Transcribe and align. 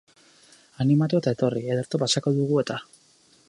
Animatu 0.85 1.19
eta 1.21 1.33
etorri, 1.37 1.63
ederto 1.75 2.03
pasatuko 2.05 2.37
dugu 2.41 2.59
eta! 2.67 2.83